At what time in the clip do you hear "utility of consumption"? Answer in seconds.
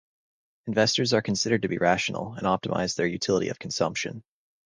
3.05-4.23